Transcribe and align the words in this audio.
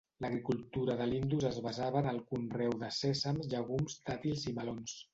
L'agricultura 0.23 0.95
de 1.01 1.07
l'Indus 1.11 1.45
es 1.51 1.59
basava 1.67 2.01
en 2.03 2.11
el 2.13 2.19
conreu 2.33 2.75
de 2.87 2.93
sèsam, 3.03 3.41
llegums, 3.55 4.03
dàtils 4.13 4.53
i 4.53 4.61
melons. 4.61 5.03